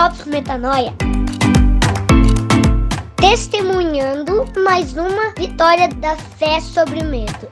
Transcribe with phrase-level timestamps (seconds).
[0.00, 0.94] Drops Metanoia.
[3.16, 7.50] Testemunhando mais uma vitória da fé sobre o medo.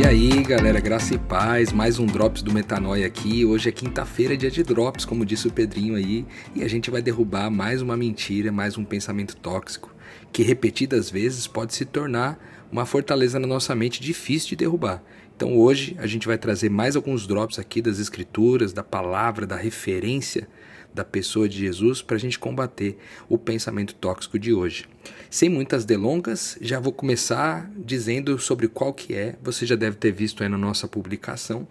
[0.00, 3.44] E aí, galera, graça e paz, mais um Drops do Metanoia aqui.
[3.44, 7.02] Hoje é quinta-feira, dia de Drops, como disse o Pedrinho aí, e a gente vai
[7.02, 9.92] derrubar mais uma mentira, mais um pensamento tóxico,
[10.32, 12.38] que repetidas vezes pode se tornar
[12.70, 15.02] uma fortaleza na nossa mente difícil de derrubar.
[15.38, 19.54] Então hoje a gente vai trazer mais alguns drops aqui das escrituras, da palavra, da
[19.54, 20.48] referência
[20.92, 24.86] da pessoa de Jesus para a gente combater o pensamento tóxico de hoje.
[25.30, 29.36] Sem muitas delongas, já vou começar dizendo sobre qual que é.
[29.40, 31.68] Você já deve ter visto aí na nossa publicação.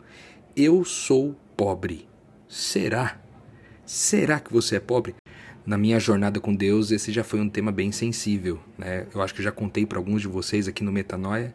[0.56, 2.08] Eu sou pobre.
[2.48, 3.20] Será?
[3.86, 5.14] Será que você é pobre?
[5.66, 8.62] Na minha jornada com Deus, esse já foi um tema bem sensível.
[8.78, 9.08] Né?
[9.14, 11.54] Eu acho que já contei para alguns de vocês aqui no Metanoia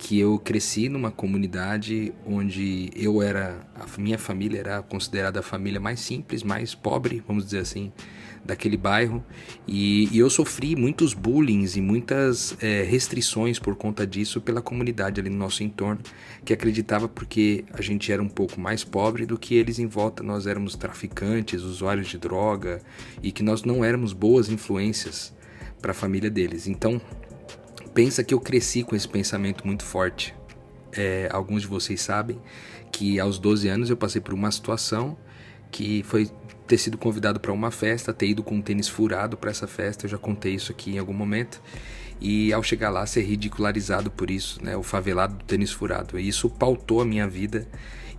[0.00, 5.78] que eu cresci numa comunidade onde eu era, a minha família era considerada a família
[5.78, 7.92] mais simples, mais pobre, vamos dizer assim,
[8.42, 9.22] daquele bairro,
[9.68, 15.20] e, e eu sofri muitos bullying e muitas é, restrições por conta disso pela comunidade
[15.20, 16.00] ali no nosso entorno,
[16.46, 20.22] que acreditava porque a gente era um pouco mais pobre do que eles em volta,
[20.22, 22.80] nós éramos traficantes, usuários de droga,
[23.22, 25.34] e que nós não éramos boas influências
[25.80, 26.66] para a família deles.
[26.66, 27.00] Então,
[27.94, 30.34] pensa que eu cresci com esse pensamento muito forte.
[30.92, 32.40] É, alguns de vocês sabem
[32.90, 35.16] que aos 12 anos eu passei por uma situação
[35.70, 36.28] que foi
[36.66, 40.06] ter sido convidado para uma festa, ter ido com um tênis furado para essa festa,
[40.06, 41.60] eu já contei isso aqui em algum momento,
[42.20, 46.18] e ao chegar lá ser ridicularizado por isso, né, o favelado do tênis furado.
[46.18, 47.66] E isso pautou a minha vida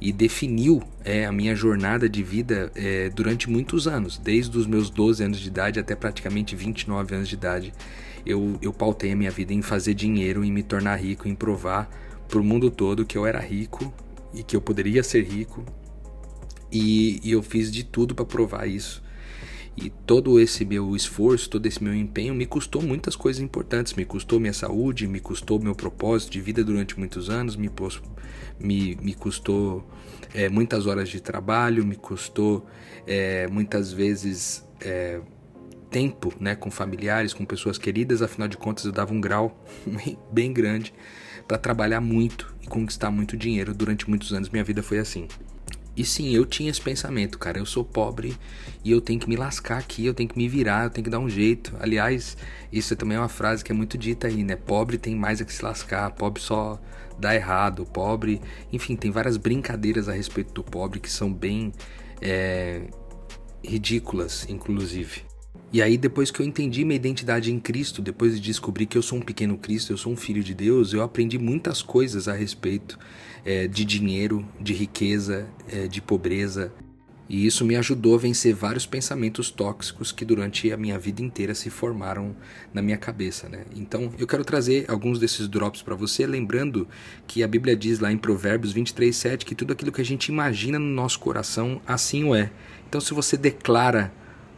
[0.02, 4.89] e definiu é, a minha jornada de vida é, durante muitos anos, desde os meus
[4.89, 7.73] 12 anos de idade até praticamente 29 anos de idade
[8.25, 11.89] eu, eu pautei a minha vida em fazer dinheiro, em me tornar rico, em provar
[12.28, 13.94] para o mundo todo que eu era rico
[14.34, 15.66] e que eu poderia ser rico.
[16.72, 19.03] E, e eu fiz de tudo para provar isso.
[19.75, 23.94] E todo esse meu esforço, todo esse meu empenho me custou muitas coisas importantes.
[23.94, 27.69] Me custou minha saúde, me custou meu propósito de vida durante muitos anos, me,
[28.59, 29.85] me, me custou
[30.34, 32.66] é, muitas horas de trabalho, me custou
[33.07, 35.22] é, muitas vezes é,
[35.91, 39.56] tempo né, com familiares, com pessoas queridas, afinal de contas eu dava um grau
[40.31, 40.94] bem grande
[41.47, 43.74] para trabalhar muito e conquistar muito dinheiro.
[43.74, 45.28] Durante muitos anos minha vida foi assim.
[45.96, 48.38] E sim, eu tinha esse pensamento, cara, eu sou pobre
[48.84, 51.09] e eu tenho que me lascar aqui, eu tenho que me virar, eu tenho que
[51.09, 51.75] dar um jeito.
[51.81, 52.38] Aliás,
[52.72, 54.56] isso também é uma frase que é muito dita aí, né?
[54.56, 56.80] Pobre tem mais a que se lascar, pobre só
[57.19, 58.41] dá errado, pobre.
[58.72, 61.74] Enfim, tem várias brincadeiras a respeito do pobre que são bem
[62.22, 62.84] é,
[63.62, 65.31] ridículas, inclusive.
[65.73, 69.01] E aí, depois que eu entendi minha identidade em Cristo, depois de descobrir que eu
[69.01, 72.33] sou um pequeno Cristo, eu sou um filho de Deus, eu aprendi muitas coisas a
[72.33, 72.99] respeito
[73.45, 76.73] é, de dinheiro, de riqueza, é, de pobreza.
[77.29, 81.55] E isso me ajudou a vencer vários pensamentos tóxicos que durante a minha vida inteira
[81.55, 82.35] se formaram
[82.73, 83.63] na minha cabeça, né?
[83.73, 86.85] Então, eu quero trazer alguns desses drops para você, lembrando
[87.25, 90.77] que a Bíblia diz lá em Provérbios 23:7 que tudo aquilo que a gente imagina
[90.77, 92.51] no nosso coração, assim o é.
[92.89, 94.11] Então, se você declara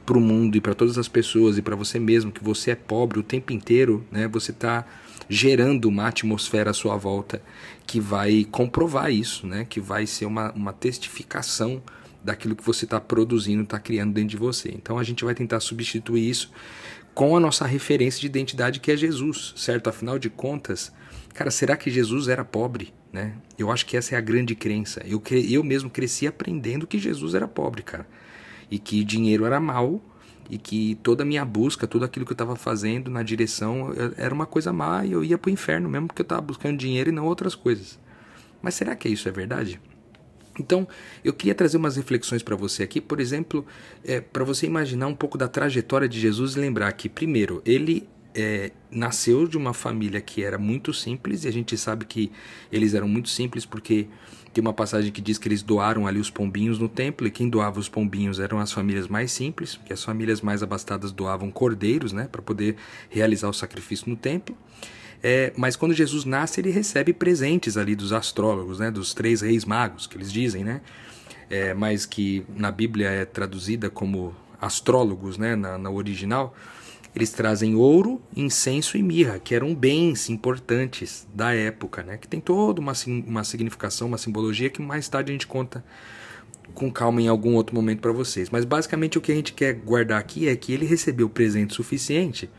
[0.06, 2.76] para o mundo e para todas as pessoas e para você mesmo que você é
[2.76, 4.28] pobre o tempo inteiro, né?
[4.28, 4.86] Você está
[5.30, 7.42] gerando uma atmosfera à sua volta
[7.86, 9.66] que vai comprovar isso, né?
[9.70, 11.82] Que vai ser uma, uma testificação
[12.24, 14.70] daquilo que você está produzindo, está criando dentro de você.
[14.70, 16.52] Então a gente vai tentar substituir isso
[17.14, 19.90] com a nossa referência de identidade que é Jesus, certo?
[19.90, 20.92] Afinal de contas,
[21.34, 22.94] cara, será que Jesus era pobre?
[23.12, 23.34] Né?
[23.58, 25.02] Eu acho que essa é a grande crença.
[25.06, 28.08] Eu, eu mesmo cresci aprendendo que Jesus era pobre, cara
[28.74, 30.02] e que dinheiro era mal
[30.50, 34.34] e que toda a minha busca, tudo aquilo que eu estava fazendo na direção era
[34.34, 37.10] uma coisa má e eu ia para o inferno mesmo porque eu estava buscando dinheiro
[37.10, 38.00] e não outras coisas.
[38.64, 39.80] Mas será que isso é verdade?
[40.60, 40.88] Então,
[41.24, 43.64] eu queria trazer umas reflexões para você aqui, por exemplo,
[44.04, 48.08] é, para você imaginar um pouco da trajetória de Jesus e lembrar que, primeiro, ele
[48.34, 52.32] é, nasceu de uma família que era muito simples, e a gente sabe que
[52.72, 54.08] eles eram muito simples porque
[54.54, 57.50] tem uma passagem que diz que eles doaram ali os pombinhos no templo, e quem
[57.50, 62.14] doava os pombinhos eram as famílias mais simples, porque as famílias mais abastadas doavam cordeiros,
[62.14, 62.76] né, para poder
[63.10, 64.56] realizar o sacrifício no templo.
[65.22, 69.66] É, mas quando Jesus nasce, ele recebe presentes ali dos astrólogos, né, dos três reis
[69.66, 70.82] magos, que eles dizem, né,
[71.50, 76.56] é, mas que na Bíblia é traduzida como astrólogos, né, na, na original.
[77.16, 82.18] Eles trazem ouro, incenso e mirra, que eram bens importantes da época, né?
[82.18, 82.94] que tem toda uma,
[83.28, 85.84] uma significação, uma simbologia que mais tarde a gente conta
[86.74, 88.50] com calma em algum outro momento para vocês.
[88.50, 92.50] Mas basicamente o que a gente quer guardar aqui é que ele recebeu presente suficiente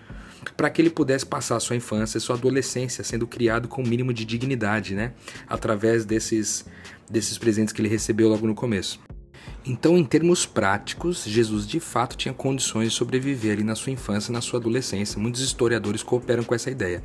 [0.56, 4.24] para que ele pudesse passar sua infância, sua adolescência sendo criado com o mínimo de
[4.24, 5.12] dignidade, né?
[5.48, 6.64] Através desses
[7.10, 9.00] desses presentes que ele recebeu logo no começo.
[9.66, 14.32] Então, em termos práticos, Jesus de fato tinha condições de sobreviver ali na sua infância,
[14.32, 15.18] na sua adolescência.
[15.18, 17.02] Muitos historiadores cooperam com essa ideia.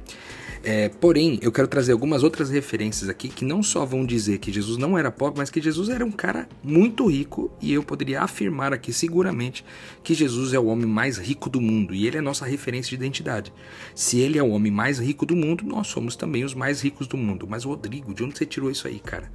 [0.62, 4.52] É, porém, eu quero trazer algumas outras referências aqui que não só vão dizer que
[4.52, 8.22] Jesus não era pobre, mas que Jesus era um cara muito rico e eu poderia
[8.22, 9.64] afirmar aqui seguramente
[10.04, 12.96] que Jesus é o homem mais rico do mundo e ele é nossa referência de
[12.96, 13.54] identidade.
[13.96, 17.08] Se ele é o homem mais rico do mundo, nós somos também os mais ricos
[17.08, 17.48] do mundo.
[17.50, 19.32] Mas Rodrigo, de onde você tirou isso aí, cara?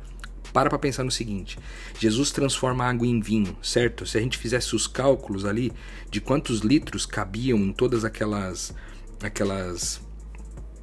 [0.55, 1.59] Para para pensar no seguinte:
[1.99, 4.06] Jesus transforma água em vinho, certo?
[4.06, 5.73] Se a gente fizesse os cálculos ali
[6.09, 8.73] de quantos litros cabiam em todas aquelas
[9.21, 10.01] aquelas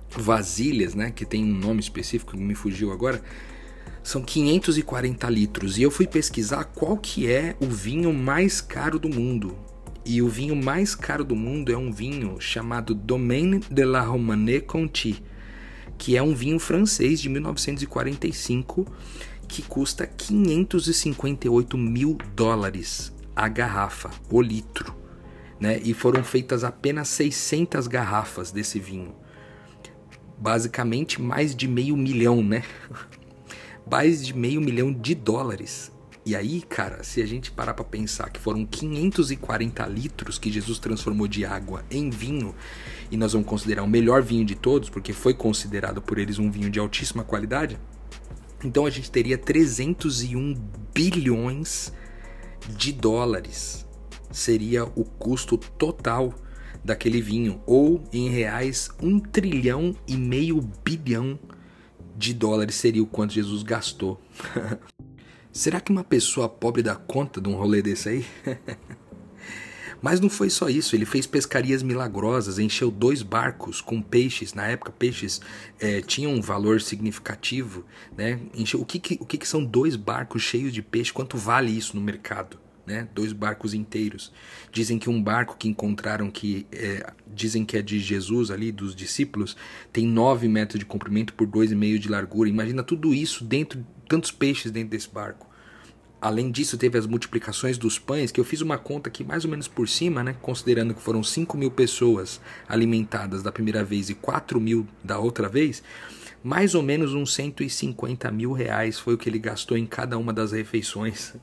[0.10, 3.24] vasilhas, né, que tem um nome específico que me fugiu agora,
[4.04, 5.78] são 540 litros.
[5.78, 9.58] E eu fui pesquisar qual que é o vinho mais caro do mundo.
[10.04, 14.60] E o vinho mais caro do mundo é um vinho chamado Domaine de la Romanée
[14.60, 15.24] Conti,
[15.98, 18.86] que é um vinho francês de 1945
[19.51, 24.95] que custa 558 mil dólares a garrafa, o litro.
[25.59, 25.77] Né?
[25.83, 29.13] E foram feitas apenas 600 garrafas desse vinho.
[30.38, 32.63] Basicamente mais de meio milhão, né?
[33.86, 35.92] mais de meio milhão de dólares.
[36.25, 40.80] E aí, cara, se a gente parar para pensar que foram 540 litros que Jesus
[40.80, 42.56] transformou de água em vinho,
[43.12, 46.50] e nós vamos considerar o melhor vinho de todos, porque foi considerado por eles um
[46.50, 47.77] vinho de altíssima qualidade,
[48.63, 50.56] então a gente teria 301
[50.94, 51.92] bilhões
[52.69, 53.86] de dólares.
[54.31, 56.34] Seria o custo total
[56.84, 61.40] daquele vinho, ou em reais, um trilhão e meio bilhão
[62.16, 64.19] de dólares seria o quanto Jesus gastou.
[65.52, 68.25] Será que uma pessoa pobre dá conta de um rolê desse aí?
[70.01, 74.53] Mas não foi só isso, ele fez pescarias milagrosas, encheu dois barcos com peixes.
[74.53, 75.39] Na época, peixes
[75.80, 77.86] é, tinham um valor significativo.
[78.18, 78.39] Né?
[78.56, 81.13] Encheu, o que, que, o que, que são dois barcos cheios de peixe?
[81.13, 82.57] Quanto vale isso no mercado?
[82.86, 83.07] Né?
[83.13, 84.33] Dois barcos inteiros.
[84.71, 88.95] Dizem que um barco que encontraram que é, dizem que é de Jesus ali, dos
[88.95, 89.56] discípulos,
[89.94, 92.50] tem 9 metros de comprimento por 2,5 de largura.
[92.50, 95.50] Imagina tudo isso dentro, tantos peixes dentro desse barco.
[96.22, 99.50] Além disso, teve as multiplicações dos pães, que eu fiz uma conta aqui mais ou
[99.50, 100.36] menos por cima, né?
[100.40, 102.40] Considerando que foram 5 mil pessoas
[102.70, 105.82] alimentadas da primeira vez e 4 mil da outra vez,
[106.44, 110.32] mais ou menos uns 150 mil reais foi o que ele gastou em cada uma
[110.32, 111.34] das refeições.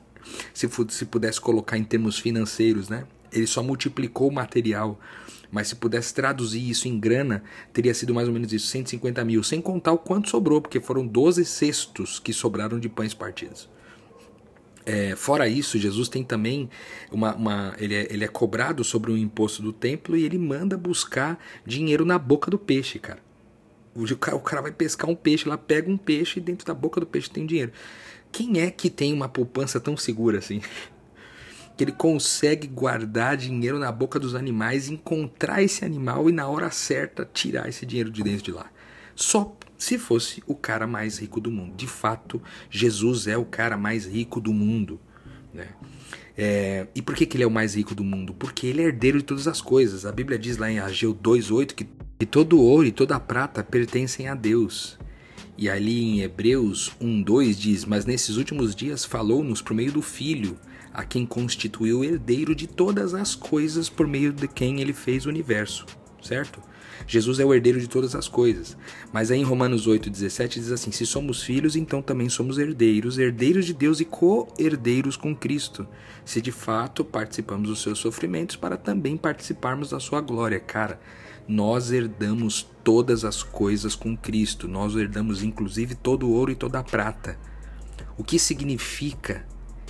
[0.53, 3.05] Se, se pudesse colocar em termos financeiros, né?
[3.31, 4.99] Ele só multiplicou o material.
[5.49, 7.43] Mas se pudesse traduzir isso em grana,
[7.73, 11.07] teria sido mais ou menos isso, 150 mil, sem contar o quanto sobrou, porque foram
[11.07, 13.67] 12 cestos que sobraram de pães partidos.
[14.91, 16.67] É, fora isso, Jesus tem também
[17.11, 17.35] uma.
[17.35, 21.37] uma ele, é, ele é cobrado sobre um imposto do templo e ele manda buscar
[21.63, 23.19] dinheiro na boca do peixe, cara.
[23.93, 26.73] O cara, o cara vai pescar um peixe lá, pega um peixe e dentro da
[26.73, 27.71] boca do peixe tem dinheiro.
[28.31, 30.59] Quem é que tem uma poupança tão segura assim?
[31.77, 36.69] Que ele consegue guardar dinheiro na boca dos animais, encontrar esse animal e na hora
[36.71, 38.69] certa tirar esse dinheiro de dentro de lá.
[39.15, 41.73] Só se fosse o cara mais rico do mundo.
[41.75, 44.99] De fato, Jesus é o cara mais rico do mundo.
[45.53, 45.69] Né?
[46.37, 48.33] É, e por que, que ele é o mais rico do mundo?
[48.33, 50.05] Porque ele é herdeiro de todas as coisas.
[50.05, 51.87] A Bíblia diz lá em Ageu 2,8 que,
[52.19, 54.99] que todo ouro e toda prata pertencem a Deus.
[55.57, 60.57] E ali em Hebreus 1,2 diz: Mas nesses últimos dias falou-nos por meio do Filho,
[60.93, 65.29] a quem constituiu herdeiro de todas as coisas por meio de quem ele fez o
[65.29, 65.85] universo.
[66.21, 66.61] Certo?
[67.07, 68.77] Jesus é o herdeiro de todas as coisas.
[69.11, 73.65] Mas aí em Romanos 8,17 diz assim: Se somos filhos, então também somos herdeiros, herdeiros
[73.65, 75.87] de Deus e co-herdeiros com Cristo.
[76.25, 80.59] Se de fato participamos dos seus sofrimentos, para também participarmos da sua glória.
[80.59, 80.99] Cara,
[81.47, 84.67] nós herdamos todas as coisas com Cristo.
[84.67, 87.37] Nós herdamos inclusive todo o ouro e toda a prata.
[88.17, 89.45] O que significa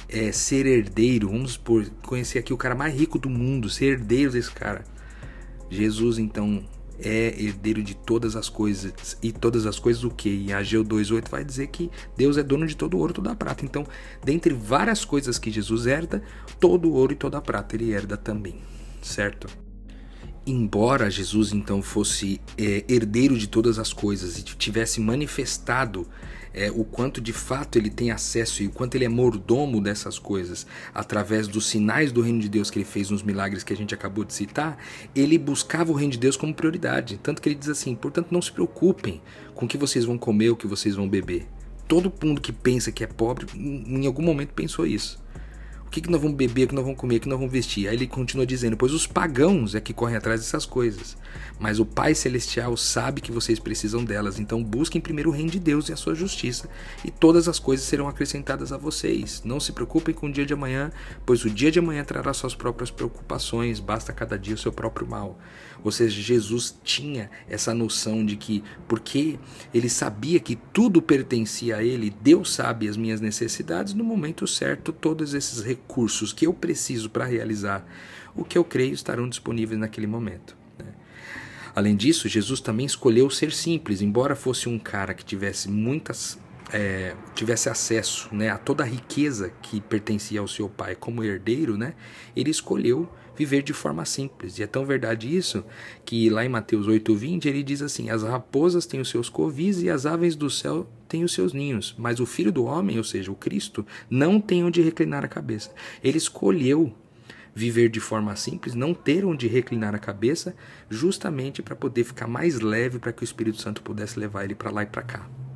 [0.08, 1.30] é, ser herdeiro?
[1.30, 4.86] Vamos por conhecer aqui o cara mais rico do mundo, ser herdeiro desse cara.
[5.70, 6.64] Jesus, então,
[7.02, 9.18] é herdeiro de todas as coisas.
[9.22, 10.30] E todas as coisas o que?
[10.30, 13.32] Em Ageu 2,8 vai dizer que Deus é dono de todo o ouro e toda
[13.32, 13.66] a prata.
[13.66, 13.86] Então,
[14.24, 16.22] dentre várias coisas que Jesus herda,
[16.60, 18.56] todo o ouro e toda a prata ele herda também,
[19.02, 19.48] certo?
[20.46, 26.08] Embora Jesus então fosse é, herdeiro de todas as coisas e tivesse manifestado
[26.54, 30.18] é, o quanto de fato ele tem acesso e o quanto ele é mordomo dessas
[30.18, 33.78] coisas através dos sinais do reino de Deus que ele fez nos milagres que a
[33.78, 34.78] gente acabou de citar,
[35.16, 37.20] ele buscava o reino de Deus como prioridade.
[37.22, 39.22] Tanto que ele diz assim: portanto, não se preocupem
[39.54, 41.48] com o que vocês vão comer, o que vocês vão beber.
[41.88, 45.20] Todo mundo que pensa que é pobre, em algum momento pensou isso.
[45.90, 47.52] O que, que nós vamos beber, o que nós vamos comer, o que nós vamos
[47.52, 47.88] vestir?
[47.88, 51.18] Aí ele continua dizendo: Pois os pagãos é que correm atrás dessas coisas.
[51.60, 54.38] Mas o Pai Celestial sabe que vocês precisam delas.
[54.38, 56.70] Então busquem primeiro o reino de Deus e a sua justiça,
[57.04, 59.42] e todas as coisas serão acrescentadas a vocês.
[59.44, 60.92] Não se preocupem com o dia de amanhã,
[61.26, 63.80] pois o dia de amanhã trará suas próprias preocupações.
[63.80, 65.40] Basta cada dia o seu próprio mal.
[65.84, 69.40] Ou seja, Jesus tinha essa noção de que, porque
[69.74, 74.92] ele sabia que tudo pertencia a ele, Deus sabe as minhas necessidades, no momento certo,
[74.92, 77.86] todos esses recursos que eu preciso para realizar
[78.36, 80.56] o que eu creio estarão disponíveis naquele momento.
[80.78, 80.88] Né?
[81.76, 86.38] Além disso, Jesus também escolheu ser simples, embora fosse um cara que tivesse muitas
[86.72, 91.78] é, tivesse acesso né, a toda a riqueza que pertencia ao seu pai como herdeiro,
[91.78, 91.94] né,
[92.36, 93.10] ele escolheu
[93.40, 94.60] viver de forma simples.
[94.60, 95.64] E é tão verdade isso
[96.04, 99.90] que lá em Mateus 8:20 ele diz assim: As raposas têm os seus covis e
[99.90, 103.32] as aves do céu têm os seus ninhos, mas o filho do homem, ou seja,
[103.32, 105.74] o Cristo, não tem onde reclinar a cabeça.
[106.04, 106.94] Ele escolheu
[107.56, 110.56] viver de forma simples, não ter onde reclinar a cabeça,
[110.90, 114.70] justamente para poder ficar mais leve, para que o Espírito Santo pudesse levar ele para
[114.70, 115.49] lá e para cá.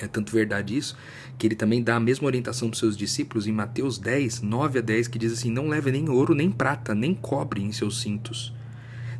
[0.00, 0.96] É tanto verdade isso
[1.38, 4.78] que ele também dá a mesma orientação para os seus discípulos em Mateus 10, 9
[4.78, 8.00] a 10, que diz assim: Não levem nem ouro, nem prata, nem cobre em seus
[8.00, 8.52] cintos.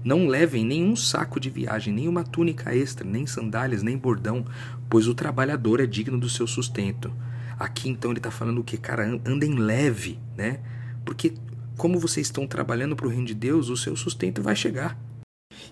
[0.04, 4.44] Não levem nenhum saco de viagem, nem uma túnica extra, nem sandálias, nem bordão,
[4.88, 7.10] pois o trabalhador é digno do seu sustento.
[7.58, 8.76] Aqui então ele está falando o que?
[8.76, 10.60] Cara, andem leve, né?
[11.04, 11.32] Porque
[11.76, 14.98] como vocês estão trabalhando para o reino de Deus, o seu sustento vai chegar.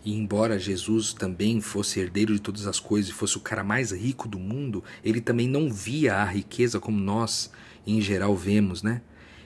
[0.05, 3.93] E embora Jesus também fosse herdeiro de todas as coisas e fosse o cara mais
[3.93, 7.51] rico do mundo, ele também não via a riqueza como nós,
[7.87, 9.03] em geral, vemos, né?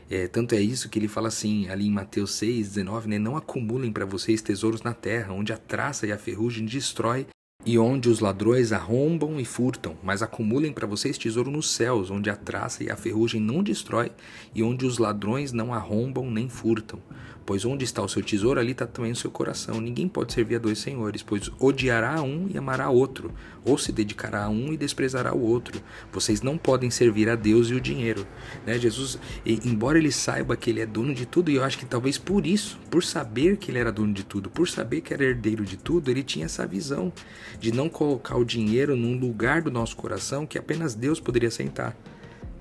[0.08, 3.18] É, tanto é isso que ele fala assim, ali em Mateus 6, 19, né?
[3.18, 7.26] Não acumulem para vocês tesouros na terra, onde a traça e a ferrugem destrói
[7.66, 12.30] e onde os ladrões arrombam e furtam, mas acumulem para vocês tesouro nos céus, onde
[12.30, 14.12] a traça e a ferrugem não destrói
[14.54, 17.00] e onde os ladrões não arrombam nem furtam.
[17.44, 19.80] Pois onde está o seu tesouro, ali está também o seu coração.
[19.80, 23.32] Ninguém pode servir a dois senhores, pois odiará um e amará outro,
[23.64, 25.80] ou se dedicará a um e desprezará o outro.
[26.12, 28.26] Vocês não podem servir a Deus e o dinheiro.
[28.66, 28.76] Né?
[28.80, 32.18] Jesus, embora ele saiba que ele é dono de tudo, e eu acho que talvez
[32.18, 35.64] por isso, por saber que ele era dono de tudo, por saber que era herdeiro
[35.64, 37.12] de tudo, ele tinha essa visão
[37.58, 41.96] de não colocar o dinheiro num lugar do nosso coração que apenas Deus poderia sentar.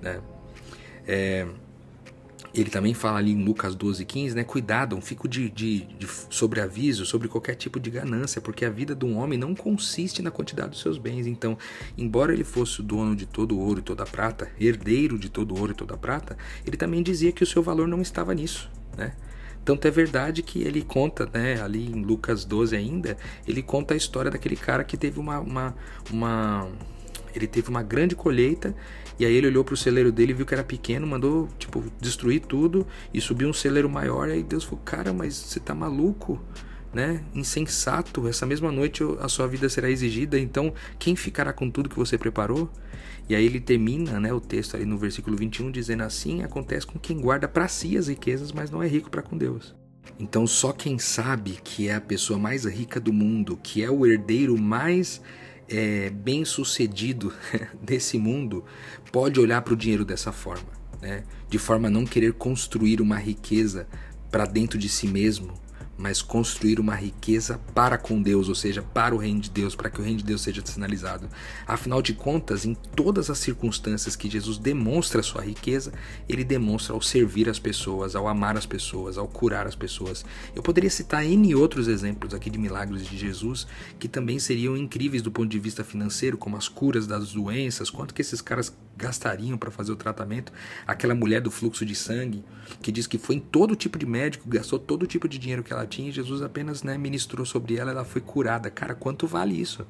[0.02, 0.20] Né?
[1.08, 1.48] É,
[2.56, 4.44] ele também fala ali em Lucas 12, 15, né?
[4.44, 8.96] Cuidado, um fico de, de, de sobreaviso sobre qualquer tipo de ganância, porque a vida
[8.96, 11.28] de um homem não consiste na quantidade dos seus bens.
[11.28, 11.58] Então,
[11.98, 15.30] embora ele fosse o dono de todo o ouro e toda a prata, herdeiro de
[15.30, 18.02] todo o ouro e toda a prata, ele também dizia que o seu valor não
[18.02, 19.14] estava nisso, né?
[19.66, 23.18] Tanto é verdade que ele conta, né, ali em Lucas 12 ainda,
[23.48, 25.76] ele conta a história daquele cara que teve uma, uma,
[26.12, 26.70] uma
[27.36, 28.76] ele teve uma grande colheita
[29.18, 32.42] e aí ele olhou para o celeiro dele viu que era pequeno, mandou tipo destruir
[32.42, 34.30] tudo e subiu um celeiro maior.
[34.30, 36.40] E aí Deus falou: "Cara, mas você tá maluco?"
[36.96, 37.22] Né?
[37.36, 41.98] Insensato, essa mesma noite a sua vida será exigida, então quem ficará com tudo que
[41.98, 42.72] você preparou?
[43.28, 46.98] E aí ele termina né, o texto ali no versículo 21 dizendo assim: acontece com
[46.98, 49.76] quem guarda para si as riquezas, mas não é rico para com Deus.
[50.18, 54.06] Então só quem sabe que é a pessoa mais rica do mundo, que é o
[54.06, 55.22] herdeiro mais
[55.68, 57.34] é, bem sucedido
[57.84, 58.64] desse mundo
[59.12, 60.72] pode olhar para o dinheiro dessa forma,
[61.02, 61.26] né?
[61.50, 63.86] de forma a não querer construir uma riqueza
[64.32, 65.65] para dentro de si mesmo,
[65.98, 69.90] mas construir uma riqueza para com Deus, ou seja, para o reino de Deus, para
[69.90, 71.30] que o reino de Deus seja sinalizado.
[71.66, 75.94] Afinal de contas, em todas as circunstâncias que Jesus demonstra sua riqueza,
[76.28, 80.26] ele demonstra ao servir as pessoas, ao amar as pessoas, ao curar as pessoas.
[80.56, 83.68] Eu poderia citar N outros exemplos aqui de milagres de Jesus
[84.00, 88.14] que também seriam incríveis do ponto de vista financeiro, como as curas das doenças, quanto
[88.14, 90.52] que esses caras gastariam para fazer o tratamento.
[90.88, 92.44] Aquela mulher do fluxo de sangue,
[92.82, 95.74] que diz que foi em todo tipo de médico, gastou todo tipo de dinheiro que
[95.74, 98.70] ela tinha, e Jesus apenas né, ministrou sobre ela, ela foi curada.
[98.70, 99.86] Cara, quanto vale isso?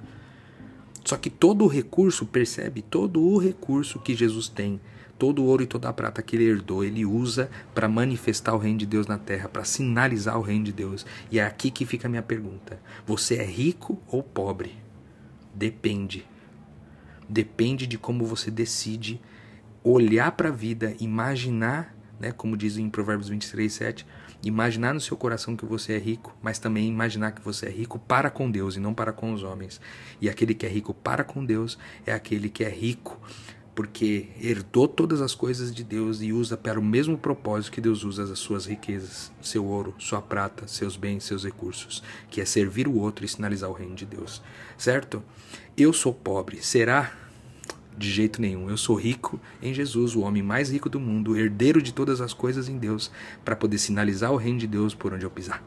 [1.03, 2.81] Só que todo o recurso, percebe?
[2.81, 4.81] Todo o recurso que Jesus tem,
[5.19, 8.57] todo o ouro e toda a prata que ele herdou, ele usa para manifestar o
[8.57, 11.05] reino de Deus na terra, para sinalizar o reino de Deus.
[11.31, 14.75] E é aqui que fica a minha pergunta: você é rico ou pobre?
[15.53, 16.25] Depende
[17.27, 19.21] depende de como você decide
[19.83, 24.05] olhar para a vida, imaginar, né, como diz em Provérbios 23, 7,
[24.43, 27.99] imaginar no seu coração que você é rico, mas também imaginar que você é rico
[27.99, 29.79] para com Deus e não para com os homens.
[30.21, 33.19] E aquele que é rico para com Deus é aquele que é rico
[33.75, 38.05] porque herdou todas as coisas de Deus e usa para o mesmo propósito que Deus
[38.05, 42.87] usa as suas riquezas, seu ouro, sua prata, seus bens, seus recursos, que é servir
[42.87, 44.41] o outro e sinalizar o reino de Deus.
[44.77, 45.21] Certo?
[45.77, 46.63] Eu sou pobre.
[46.63, 47.11] Será?
[47.97, 48.69] De jeito nenhum.
[48.69, 52.33] Eu sou rico em Jesus, o homem mais rico do mundo, herdeiro de todas as
[52.33, 53.11] coisas em Deus,
[53.43, 55.61] para poder sinalizar o reino de Deus por onde eu pisar.